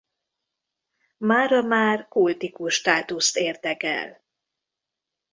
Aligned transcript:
Mára 1.17 1.61
már 1.61 2.07
kultikus 2.07 2.73
státuszt 2.73 3.37
értek 3.37 3.83
el. 3.83 4.23